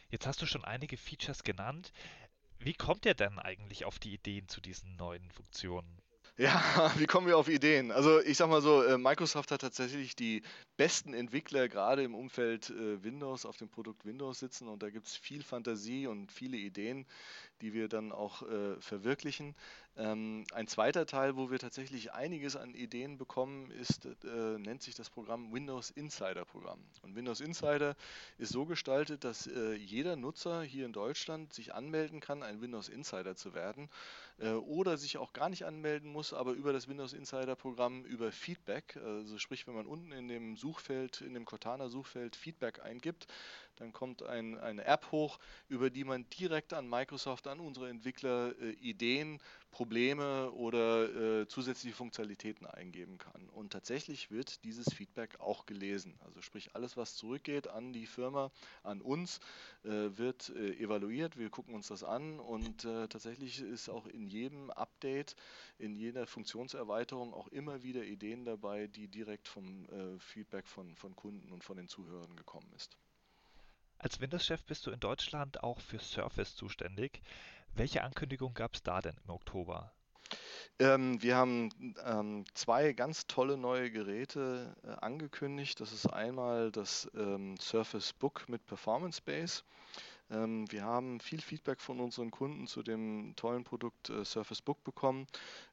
Jetzt 0.08 0.26
hast 0.26 0.40
du 0.40 0.46
schon 0.46 0.64
einige 0.64 0.96
Features 0.96 1.42
genannt. 1.42 1.92
Wie 2.58 2.74
kommt 2.74 3.04
ihr 3.04 3.14
denn 3.14 3.38
eigentlich 3.38 3.84
auf 3.84 3.98
die 3.98 4.14
Ideen 4.14 4.48
zu 4.48 4.60
diesen 4.60 4.96
neuen 4.96 5.30
Funktionen? 5.30 6.00
Ja, 6.38 6.60
wie 6.98 7.06
kommen 7.06 7.26
wir 7.26 7.38
auf 7.38 7.48
Ideen? 7.48 7.90
Also 7.90 8.20
ich 8.20 8.36
sag 8.36 8.48
mal 8.50 8.60
so, 8.60 8.82
äh, 8.82 8.98
Microsoft 8.98 9.50
hat 9.50 9.62
tatsächlich 9.62 10.16
die 10.16 10.42
besten 10.76 11.14
Entwickler 11.14 11.68
gerade 11.68 12.02
im 12.02 12.14
Umfeld 12.14 12.68
äh, 12.70 13.02
Windows 13.02 13.46
auf 13.46 13.56
dem 13.56 13.70
Produkt 13.70 14.04
Windows 14.04 14.40
sitzen 14.40 14.68
und 14.68 14.82
da 14.82 14.90
gibt 14.90 15.06
es 15.06 15.16
viel 15.16 15.42
Fantasie 15.42 16.06
und 16.06 16.30
viele 16.30 16.58
Ideen, 16.58 17.06
die 17.60 17.72
wir 17.72 17.88
dann 17.88 18.12
auch 18.12 18.42
äh, 18.42 18.80
verwirklichen. 18.80 19.54
Ähm, 19.98 20.44
ein 20.52 20.66
zweiter 20.66 21.06
Teil, 21.06 21.36
wo 21.36 21.50
wir 21.50 21.58
tatsächlich 21.58 22.12
einiges 22.12 22.54
an 22.54 22.74
Ideen 22.74 23.16
bekommen, 23.16 23.70
ist, 23.70 24.06
äh, 24.24 24.58
nennt 24.58 24.82
sich 24.82 24.94
das 24.94 25.08
Programm 25.08 25.52
Windows 25.54 25.90
Insider 25.90 26.44
Programm. 26.44 26.80
Und 27.02 27.16
Windows 27.16 27.40
Insider 27.40 27.96
ist 28.36 28.52
so 28.52 28.66
gestaltet, 28.66 29.24
dass 29.24 29.46
äh, 29.46 29.72
jeder 29.74 30.16
Nutzer 30.16 30.62
hier 30.62 30.84
in 30.84 30.92
Deutschland 30.92 31.54
sich 31.54 31.74
anmelden 31.74 32.20
kann, 32.20 32.42
ein 32.42 32.60
Windows 32.60 32.90
Insider 32.90 33.36
zu 33.36 33.54
werden 33.54 33.88
äh, 34.38 34.50
oder 34.50 34.98
sich 34.98 35.16
auch 35.16 35.32
gar 35.32 35.48
nicht 35.48 35.64
anmelden 35.64 36.12
muss, 36.12 36.34
aber 36.34 36.52
über 36.52 36.74
das 36.74 36.88
Windows 36.88 37.14
Insider 37.14 37.56
Programm 37.56 38.04
über 38.04 38.32
Feedback, 38.32 38.98
also 39.02 39.38
sprich, 39.38 39.66
wenn 39.66 39.74
man 39.74 39.86
unten 39.86 40.12
in 40.12 40.28
dem 40.28 40.56
Suchfeld, 40.56 41.22
in 41.22 41.32
dem 41.32 41.46
Cortana 41.46 41.88
Suchfeld 41.88 42.36
Feedback 42.36 42.82
eingibt, 42.84 43.26
dann 43.76 43.92
kommt 43.92 44.22
ein, 44.22 44.58
eine 44.58 44.84
App 44.84 45.10
hoch, 45.12 45.38
über 45.68 45.90
die 45.90 46.04
man 46.04 46.28
direkt 46.30 46.72
an 46.72 46.88
Microsoft, 46.88 47.46
an 47.46 47.60
unsere 47.60 47.88
Entwickler 47.88 48.54
äh, 48.60 48.70
Ideen, 48.72 49.40
Probleme 49.70 50.50
oder 50.52 51.42
äh, 51.42 51.48
zusätzliche 51.48 51.94
Funktionalitäten 51.94 52.66
eingeben 52.66 53.18
kann. 53.18 53.46
Und 53.50 53.74
tatsächlich 53.74 54.30
wird 54.30 54.64
dieses 54.64 54.86
Feedback 54.94 55.38
auch 55.38 55.66
gelesen. 55.66 56.18
Also 56.24 56.40
sprich, 56.40 56.74
alles, 56.74 56.96
was 56.96 57.14
zurückgeht 57.14 57.68
an 57.68 57.92
die 57.92 58.06
Firma, 58.06 58.50
an 58.82 59.02
uns, 59.02 59.38
äh, 59.84 59.90
wird 59.90 60.48
äh, 60.56 60.78
evaluiert. 60.78 61.36
Wir 61.36 61.50
gucken 61.50 61.74
uns 61.74 61.88
das 61.88 62.04
an 62.04 62.40
und 62.40 62.86
äh, 62.86 63.06
tatsächlich 63.08 63.60
ist 63.60 63.90
auch 63.90 64.06
in 64.06 64.26
jedem 64.26 64.70
Update, 64.70 65.36
in 65.78 65.94
jeder 65.94 66.26
Funktionserweiterung 66.26 67.34
auch 67.34 67.48
immer 67.48 67.82
wieder 67.82 68.02
Ideen 68.02 68.46
dabei, 68.46 68.86
die 68.86 69.08
direkt 69.08 69.46
vom 69.46 69.84
äh, 69.90 70.18
Feedback 70.18 70.66
von, 70.66 70.96
von 70.96 71.14
Kunden 71.14 71.52
und 71.52 71.62
von 71.62 71.76
den 71.76 71.88
Zuhörern 71.88 72.34
gekommen 72.34 72.72
ist. 72.74 72.96
Als 73.98 74.20
Windows-Chef 74.20 74.62
bist 74.64 74.86
du 74.86 74.90
in 74.90 75.00
Deutschland 75.00 75.62
auch 75.62 75.80
für 75.80 75.98
Surface 75.98 76.54
zuständig. 76.54 77.22
Welche 77.74 78.02
Ankündigung 78.02 78.54
gab 78.54 78.74
es 78.74 78.82
da 78.82 79.00
denn 79.00 79.16
im 79.24 79.30
Oktober? 79.30 79.92
Ähm, 80.78 81.22
wir 81.22 81.36
haben 81.36 81.70
ähm, 82.04 82.44
zwei 82.54 82.92
ganz 82.92 83.26
tolle 83.26 83.56
neue 83.56 83.90
Geräte 83.90 84.74
äh, 84.82 84.88
angekündigt. 85.04 85.80
Das 85.80 85.92
ist 85.92 86.06
einmal 86.06 86.70
das 86.70 87.10
ähm, 87.14 87.56
Surface 87.58 88.12
Book 88.12 88.48
mit 88.48 88.66
Performance 88.66 89.22
Base. 89.22 89.62
Ähm, 90.30 90.70
wir 90.70 90.84
haben 90.84 91.20
viel 91.20 91.40
Feedback 91.40 91.80
von 91.80 92.00
unseren 92.00 92.30
Kunden 92.30 92.66
zu 92.66 92.82
dem 92.82 93.34
tollen 93.36 93.64
Produkt 93.64 94.10
äh, 94.10 94.24
Surface 94.24 94.62
Book 94.62 94.82
bekommen. 94.82 95.26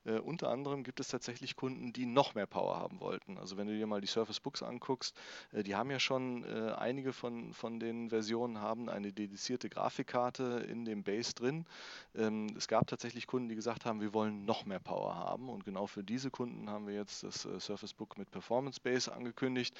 Äh, 0.05 0.19
unter 0.19 0.49
anderem 0.49 0.83
gibt 0.83 0.99
es 0.99 1.07
tatsächlich 1.07 1.55
Kunden, 1.55 1.93
die 1.93 2.05
noch 2.05 2.35
mehr 2.35 2.45
Power 2.45 2.77
haben 2.77 2.99
wollten. 2.99 3.37
Also 3.37 3.57
wenn 3.57 3.67
du 3.67 3.75
dir 3.75 3.87
mal 3.87 4.01
die 4.01 4.07
Surface 4.07 4.39
Books 4.39 4.61
anguckst, 4.61 5.15
äh, 5.53 5.63
die 5.63 5.75
haben 5.75 5.89
ja 5.89 5.99
schon 5.99 6.43
äh, 6.43 6.71
einige 6.73 7.13
von, 7.13 7.53
von 7.53 7.79
den 7.79 8.09
Versionen 8.09 8.59
haben 8.59 8.89
eine 8.89 9.11
dedizierte 9.11 9.69
Grafikkarte 9.69 10.65
in 10.69 10.85
dem 10.85 11.03
Base 11.03 11.33
drin. 11.33 11.65
Ähm, 12.15 12.47
es 12.55 12.67
gab 12.67 12.87
tatsächlich 12.87 13.25
Kunden, 13.25 13.49
die 13.49 13.55
gesagt 13.55 13.85
haben, 13.85 14.01
wir 14.01 14.13
wollen 14.13 14.45
noch 14.45 14.65
mehr 14.65 14.79
Power 14.79 15.15
haben. 15.15 15.49
Und 15.49 15.65
genau 15.65 15.87
für 15.87 16.03
diese 16.03 16.29
Kunden 16.29 16.69
haben 16.69 16.85
wir 16.85 16.93
jetzt 16.93 17.23
das 17.23 17.45
äh, 17.45 17.59
Surface 17.59 17.93
Book 17.93 18.17
mit 18.17 18.29
Performance 18.29 18.79
Base 18.79 19.11
angekündigt. 19.11 19.75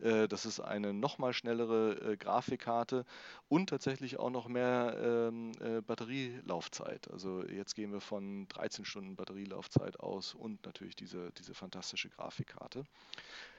Äh, 0.00 0.28
das 0.28 0.44
ist 0.44 0.60
eine 0.60 0.92
nochmal 0.92 1.32
schnellere 1.32 2.16
Grafikkarte 2.18 3.04
und 3.48 3.70
tatsächlich 3.70 4.17
auch 4.18 4.30
noch 4.30 4.48
mehr 4.48 4.96
ähm, 5.00 5.52
äh, 5.60 5.80
Batterielaufzeit. 5.80 7.10
Also 7.10 7.44
jetzt 7.44 7.74
gehen 7.74 7.92
wir 7.92 8.00
von 8.00 8.48
13 8.48 8.84
Stunden 8.84 9.16
Batterielaufzeit 9.16 10.00
aus 10.00 10.34
und 10.34 10.64
natürlich 10.66 10.96
diese, 10.96 11.30
diese 11.32 11.54
fantastische 11.54 12.08
Grafikkarte. 12.08 12.84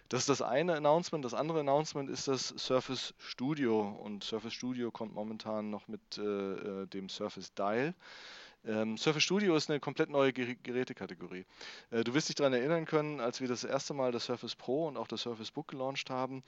Das 0.10 0.22
ist 0.22 0.30
das 0.30 0.42
eine 0.42 0.75
Announcement. 0.75 1.24
Das 1.24 1.36
andere 1.36 1.60
Announcement 1.60 2.10
ist 2.10 2.28
das 2.28 2.48
Surface 2.48 3.13
Studio. 3.20 3.82
Und 3.82 4.24
Surface 4.24 4.54
Studio 4.54 4.89
kommt 4.89 5.13
momentan 5.13 5.70
noch 5.70 5.88
mit 5.88 6.18
äh, 6.18 6.24
äh 6.24 6.88
dem 6.88 7.10
Surface 7.10 7.54
Dial. 7.54 7.94
Ähm, 8.66 8.98
Surface 8.98 9.24
Studio 9.24 9.56
ist 9.56 9.70
eine 9.70 9.80
komplett 9.80 10.10
neue 10.10 10.34
Ger 10.34 10.56
Gerätekategorie. 10.63 11.46
Äh, 11.92 12.04
du 12.04 12.13
wirst 12.13 12.28
dich 12.30 12.36
daran 12.36 12.54
erinnern 12.54 12.86
können, 12.86 13.20
als 13.22 13.39
wir 13.39 13.48
das 13.48 13.63
erste 13.63 13.94
Mal 13.94 14.12
das 14.12 14.25
Surface 14.25 14.56
Pro 14.56 14.88
und 14.88 14.98
auch 14.98 15.08
das 15.08 15.22
Surface 15.22 15.51
Book 15.51 15.70
gelauncht 15.70 16.10
haben, 16.10 16.44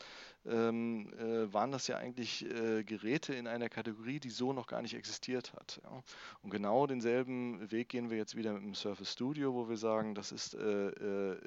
ähm, 0.46 1.14
äh, 1.14 1.54
waren 1.54 1.72
das 1.72 1.88
ja 1.88 1.98
eigentlich 1.98 2.46
äh, 2.46 2.84
Geräte 2.84 3.34
in 3.34 3.48
einer 3.48 3.70
Kategorie, 3.70 4.20
die 4.20 4.30
so 4.30 4.52
noch 4.52 4.68
gar 4.68 4.82
nicht 4.82 4.94
existiert 4.94 5.54
hat. 5.54 5.80
Ja. 5.84 6.04
Und 6.42 6.50
genau 6.50 6.86
denselben 6.86 7.72
Weg 7.72 7.90
gehen 7.90 8.10
wir 8.10 8.18
jetzt 8.18 8.36
wieder 8.36 8.54
mit 8.54 8.64
dem 8.64 8.76
Surface 8.76 9.14
Studio, 9.14 9.54
wo 9.54 9.70
wir 9.70 9.78
sagen, 9.78 10.14
das 10.14 10.32
ist 10.32 10.54
äh, 10.54 10.90
äh, 10.90 11.38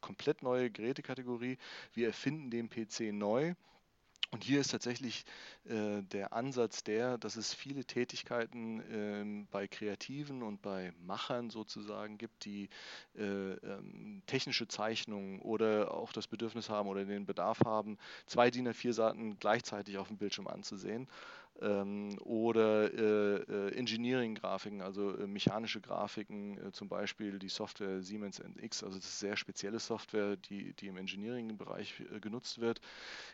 komplett 0.00 0.42
neue 0.42 0.70
Gerätekategorie. 0.70 1.58
Wir 1.92 2.06
erfinden 2.06 2.50
den 2.50 2.70
PC 2.70 3.12
neu 3.12 3.54
und 4.32 4.44
hier 4.44 4.60
ist 4.60 4.72
tatsächlich 4.72 5.24
äh, 5.64 6.02
der 6.02 6.32
Ansatz 6.32 6.82
der, 6.82 7.16
dass 7.18 7.36
es 7.36 7.54
viele 7.54 7.84
Tätigkeiten 7.84 8.80
äh, 8.80 9.46
bei 9.50 9.68
Kreativen 9.68 10.42
und 10.42 10.62
bei 10.62 10.92
Machern 11.00 11.50
sozusagen 11.50 12.18
gibt, 12.18 12.44
die 12.44 12.68
äh, 13.16 13.22
ähm, 13.22 14.22
technische 14.26 14.66
Zeichnungen 14.66 15.40
oder 15.40 15.94
auch 15.94 16.12
das 16.12 16.26
Bedürfnis 16.26 16.68
haben 16.68 16.88
oder 16.88 17.04
den 17.04 17.26
Bedarf 17.26 17.60
haben, 17.64 17.98
zwei 18.26 18.50
DIN 18.50 18.68
A4-Seiten 18.68 19.38
gleichzeitig 19.38 19.98
auf 19.98 20.08
dem 20.08 20.18
Bildschirm 20.18 20.48
anzusehen 20.48 21.08
ähm, 21.60 22.18
oder 22.20 22.92
äh, 22.92 23.36
äh, 23.42 23.74
Engineering-Grafiken, 23.76 24.82
also 24.82 25.16
äh, 25.16 25.26
mechanische 25.26 25.80
Grafiken, 25.80 26.58
äh, 26.58 26.72
zum 26.72 26.88
Beispiel 26.88 27.38
die 27.38 27.48
Software 27.48 28.02
Siemens 28.02 28.40
NX, 28.40 28.84
also 28.84 28.98
das 28.98 29.06
ist 29.06 29.20
sehr 29.20 29.36
spezielle 29.36 29.78
Software, 29.78 30.36
die, 30.36 30.74
die 30.74 30.88
im 30.88 30.96
Engineering-Bereich 30.96 32.02
genutzt 32.20 32.60
wird. 32.60 32.80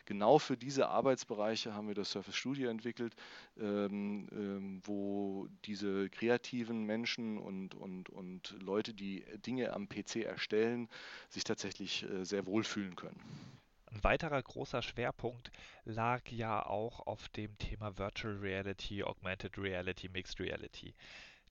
Genau 0.05 0.39
für 0.39 0.57
diese 0.57 0.87
Arbeitsbereiche 0.87 1.73
haben 1.73 1.87
wir 1.87 1.95
das 1.95 2.11
Surface 2.11 2.35
Studio 2.35 2.69
entwickelt, 2.69 3.15
ähm, 3.59 4.27
ähm, 4.31 4.81
wo 4.83 5.47
diese 5.65 6.09
kreativen 6.09 6.85
Menschen 6.85 7.37
und, 7.37 7.75
und, 7.75 8.09
und 8.09 8.55
Leute, 8.61 8.93
die 8.93 9.23
Dinge 9.45 9.73
am 9.73 9.87
PC 9.87 10.17
erstellen, 10.17 10.89
sich 11.29 11.43
tatsächlich 11.43 12.05
sehr 12.21 12.45
wohlfühlen 12.45 12.95
können. 12.95 13.19
Ein 13.93 14.03
weiterer 14.03 14.41
großer 14.41 14.81
Schwerpunkt 14.81 15.51
lag 15.85 16.27
ja 16.29 16.65
auch 16.65 17.05
auf 17.05 17.29
dem 17.29 17.55
Thema 17.59 17.95
Virtual 17.99 18.35
Reality, 18.37 19.03
Augmented 19.03 19.55
Reality, 19.59 20.09
Mixed 20.09 20.39
Reality. 20.39 20.95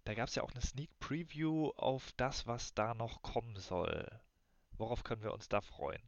Da 0.03 0.15
gab 0.15 0.27
es 0.27 0.35
ja 0.35 0.43
auch 0.43 0.51
eine 0.51 0.61
Sneak 0.61 0.91
Preview 0.99 1.71
auf 1.77 2.11
das, 2.17 2.49
was 2.49 2.75
da 2.75 2.95
noch 2.95 3.23
kommen 3.23 3.55
soll. 3.55 4.09
Worauf 4.77 5.05
können 5.05 5.23
wir 5.23 5.33
uns 5.33 5.49
da 5.49 5.61
freuen? 5.61 6.03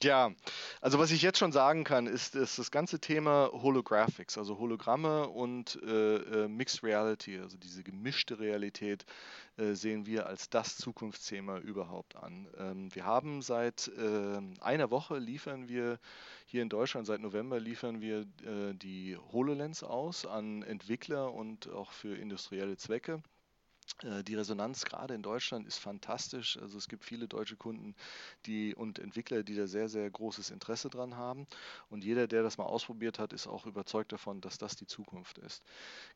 Ja, 0.00 0.32
also 0.80 0.98
was 0.98 1.12
ich 1.12 1.22
jetzt 1.22 1.38
schon 1.38 1.52
sagen 1.52 1.84
kann, 1.84 2.06
ist, 2.08 2.34
ist 2.34 2.58
das 2.58 2.70
ganze 2.72 2.98
Thema 2.98 3.50
Holographics, 3.52 4.36
also 4.36 4.58
Hologramme 4.58 5.28
und 5.28 5.78
äh, 5.84 6.16
äh, 6.44 6.48
Mixed 6.48 6.82
Reality, 6.82 7.38
also 7.38 7.56
diese 7.56 7.84
gemischte 7.84 8.40
Realität, 8.40 9.04
äh, 9.58 9.74
sehen 9.74 10.04
wir 10.06 10.26
als 10.26 10.50
das 10.50 10.76
Zukunftsthema 10.76 11.58
überhaupt 11.58 12.16
an. 12.16 12.48
Ähm, 12.58 12.94
wir 12.94 13.04
haben 13.06 13.42
seit 13.42 13.88
äh, 13.96 14.40
einer 14.60 14.90
Woche 14.90 15.18
liefern 15.18 15.68
wir 15.68 16.00
hier 16.46 16.62
in 16.62 16.68
Deutschland, 16.68 17.06
seit 17.06 17.20
November 17.20 17.60
liefern 17.60 18.00
wir 18.00 18.22
äh, 18.44 18.74
die 18.74 19.16
HoloLens 19.30 19.84
aus 19.84 20.26
an 20.26 20.62
Entwickler 20.62 21.32
und 21.32 21.68
auch 21.70 21.92
für 21.92 22.16
industrielle 22.16 22.76
Zwecke. 22.76 23.22
Äh, 24.02 24.22
die 24.24 24.34
Resonanz 24.34 24.84
gerade 24.84 25.14
in 25.14 25.22
Deutschland 25.22 25.66
ist 25.66 25.78
fantastisch. 25.78 26.58
Also 26.58 26.78
es 26.78 26.88
gibt 26.88 27.04
viele 27.04 27.28
deutsche 27.28 27.56
Kunden 27.56 27.94
die, 28.46 28.74
und 28.74 28.98
Entwickler, 28.98 29.42
die 29.42 29.54
da 29.54 29.66
sehr, 29.66 29.88
sehr 29.88 30.10
großes 30.10 30.50
Interesse 30.50 30.90
dran 30.90 31.16
haben. 31.16 31.46
Und 31.90 32.04
jeder, 32.04 32.26
der 32.26 32.42
das 32.42 32.58
mal 32.58 32.64
ausprobiert 32.64 33.18
hat, 33.18 33.32
ist 33.32 33.46
auch 33.46 33.66
überzeugt 33.66 34.12
davon, 34.12 34.40
dass 34.40 34.58
das 34.58 34.76
die 34.76 34.86
Zukunft 34.86 35.38
ist. 35.38 35.62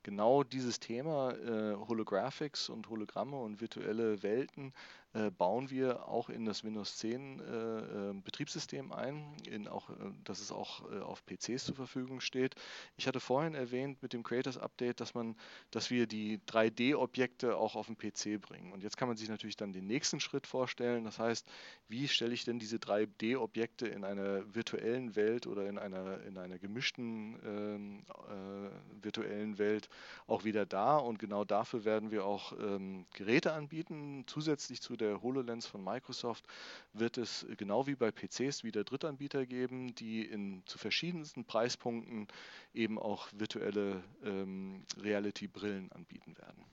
Genau 0.02 0.42
dieses 0.42 0.80
Thema 0.80 1.32
äh, 1.32 1.74
Holographics 1.76 2.68
und 2.68 2.88
Hologramme 2.88 3.38
und 3.38 3.60
virtuelle 3.60 4.22
Welten 4.22 4.72
äh, 5.16 5.30
bauen 5.30 5.70
wir 5.70 6.08
auch 6.08 6.28
in 6.28 6.44
das 6.44 6.62
Windows 6.62 6.98
10 6.98 7.40
äh, 7.40 7.78
äh, 8.10 8.12
Betriebssystem 8.22 8.92
ein, 8.92 9.34
in 9.48 9.66
auch, 9.66 9.88
äh, 9.88 9.94
dass 10.24 10.40
es 10.40 10.52
auch 10.52 10.82
auf 11.00 11.24
PCs 11.24 11.64
zur 11.64 11.74
Verfügung 11.74 12.20
steht. 12.20 12.54
Ich 12.96 13.06
hatte 13.06 13.20
vorhin 13.20 13.54
erwähnt 13.54 14.02
mit 14.02 14.12
dem 14.12 14.22
Creators 14.22 14.58
Update, 14.58 15.00
dass 15.00 15.14
man, 15.14 15.34
dass 15.70 15.90
wir 15.90 16.06
die 16.06 16.38
3D-Objekte 16.46 17.56
auch 17.56 17.76
auf 17.76 17.86
den 17.86 17.96
PC 17.96 18.40
bringen. 18.40 18.72
Und 18.72 18.82
jetzt 18.82 18.96
kann 18.96 19.08
man 19.08 19.16
sich 19.16 19.28
natürlich 19.28 19.56
dann 19.56 19.72
den 19.72 19.86
nächsten 19.86 20.20
Schritt 20.20 20.46
vorstellen. 20.46 21.04
Das 21.04 21.18
heißt, 21.18 21.48
wie 21.88 22.08
stelle 22.08 22.34
ich 22.34 22.44
denn 22.44 22.58
diese 22.58 22.76
3D-Objekte 22.76 23.86
in 23.86 24.04
einer 24.04 24.54
virtuellen 24.54 25.16
Welt 25.16 25.46
oder 25.46 25.66
in 25.66 25.78
einer, 25.78 26.20
in 26.24 26.36
einer 26.36 26.58
gemischten 26.58 27.38
ähm, 27.44 28.04
äh, 28.28 29.02
virtuellen 29.04 29.58
Welt 29.58 29.88
auch 30.26 30.44
wieder 30.44 30.66
dar? 30.66 31.04
Und 31.04 31.18
genau 31.18 31.44
dafür 31.44 31.84
werden 31.84 32.10
wir 32.10 32.26
auch 32.26 32.52
ähm, 32.52 33.06
Geräte 33.14 33.52
anbieten, 33.54 34.24
zusätzlich 34.26 34.82
zu 34.82 34.96
der 34.96 35.05
der 35.06 35.22
HoloLens 35.22 35.66
von 35.66 35.82
Microsoft 35.82 36.44
wird 36.92 37.18
es 37.18 37.46
genau 37.56 37.86
wie 37.86 37.94
bei 37.94 38.10
PCs 38.10 38.64
wieder 38.64 38.84
Drittanbieter 38.84 39.46
geben, 39.46 39.94
die 39.94 40.22
in, 40.22 40.62
zu 40.66 40.78
verschiedensten 40.78 41.44
Preispunkten 41.44 42.26
eben 42.74 42.98
auch 42.98 43.28
virtuelle 43.32 44.02
ähm, 44.24 44.84
Reality-Brillen 44.98 45.92
anbieten 45.92 46.36
werden. 46.38 46.64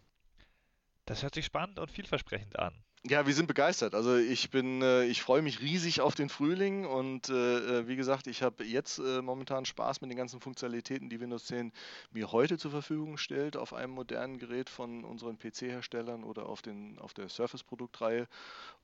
Das 1.05 1.23
hört 1.23 1.35
sich 1.35 1.45
spannend 1.45 1.79
und 1.79 1.91
vielversprechend 1.91 2.57
an. 2.57 2.73
Ja, 3.05 3.27
wir 3.27 3.33
sind 3.33 3.47
begeistert. 3.47 3.95
Also 3.95 4.15
ich 4.15 4.49
bin, 4.49 4.81
äh, 4.81 5.03
ich 5.03 5.21
freue 5.21 5.41
mich 5.41 5.59
riesig 5.59 5.99
auf 5.99 6.15
den 6.15 6.29
Frühling 6.29 6.85
und 6.85 7.27
äh, 7.27 7.79
äh, 7.81 7.87
wie 7.89 7.97
gesagt, 7.97 8.27
ich 8.27 8.41
habe 8.41 8.63
jetzt 8.63 8.97
äh, 8.99 9.21
momentan 9.21 9.65
Spaß 9.65 9.99
mit 9.99 10.09
den 10.09 10.17
ganzen 10.17 10.39
Funktionalitäten, 10.39 11.09
die 11.09 11.19
Windows 11.19 11.43
10 11.47 11.73
mir 12.11 12.31
heute 12.31 12.57
zur 12.57 12.71
Verfügung 12.71 13.17
stellt 13.17 13.57
auf 13.57 13.73
einem 13.73 13.91
modernen 13.91 14.37
Gerät 14.37 14.69
von 14.69 15.03
unseren 15.03 15.37
PC-Herstellern 15.37 16.23
oder 16.23 16.45
auf, 16.45 16.61
den, 16.61 16.97
auf 16.97 17.13
der 17.13 17.27
Surface-Produktreihe. 17.27 18.25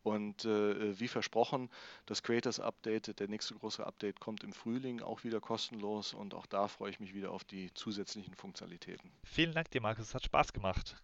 Und 0.03 0.43
äh, 0.43 0.99
wie 0.99 1.07
versprochen, 1.07 1.69
das 2.05 2.21
Creators 2.21 2.59
Update, 2.59 3.17
der 3.21 3.29
nächste 3.29 3.55
große 3.55 3.87
Update 3.87 4.19
kommt 4.19 4.43
im 4.43 4.51
Frühling, 4.51 5.01
auch 5.01 5.23
wieder 5.23 5.39
kostenlos 5.39 6.13
und 6.13 6.33
auch 6.33 6.45
da 6.45 6.67
freue 6.67 6.89
ich 6.89 6.99
mich 6.99 7.13
wieder 7.13 7.31
auf 7.31 7.45
die 7.45 7.73
zusätzlichen 7.73 8.33
Funktionalitäten. 8.33 9.09
Vielen 9.23 9.53
Dank 9.53 9.71
dir, 9.71 9.79
Markus, 9.79 10.07
es 10.07 10.13
hat 10.13 10.25
Spaß 10.25 10.51
gemacht. 10.51 11.01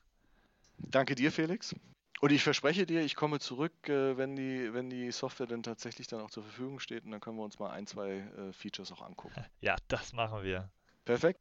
Danke 0.78 1.16
dir, 1.16 1.32
Felix. 1.32 1.76
Und 2.22 2.32
ich 2.32 2.44
verspreche 2.44 2.86
dir, 2.86 3.02
ich 3.02 3.16
komme 3.16 3.40
zurück, 3.40 3.74
äh, 3.90 4.18
wenn, 4.18 4.36
die, 4.36 4.74
wenn 4.74 4.90
die 4.90 5.12
Software 5.12 5.48
dann 5.48 5.64
tatsächlich 5.64 6.08
dann 6.08 6.22
auch 6.22 6.30
zur 6.32 6.44
Verfügung 6.44 6.80
steht 6.80 7.04
und 7.04 7.12
dann 7.12 7.20
können 7.20 7.38
wir 7.38 7.44
uns 7.44 7.60
mal 7.60 7.72
ein, 7.72 7.86
zwei 7.86 8.20
äh, 8.20 8.54
Features 8.54 8.92
auch 8.92 9.02
angucken. 9.02 9.36
Ja, 9.62 9.76
das 9.88 10.14
machen 10.14 10.44
wir. 10.44 10.70
Perfekt. 11.06 11.40